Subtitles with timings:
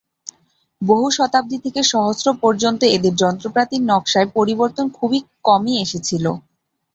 [0.81, 5.11] বহু শতাব্দী থেকে সহস্রাব্দ পর্যন্ত এদের যন্ত্রপাতির নকশায় পরিবর্তন খুব
[5.43, 6.25] কমই এসেছিল।